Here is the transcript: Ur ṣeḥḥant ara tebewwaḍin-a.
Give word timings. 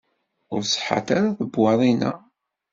Ur 0.53 0.61
ṣeḥḥant 0.71 1.09
ara 1.17 1.37
tebewwaḍin-a. 1.37 2.11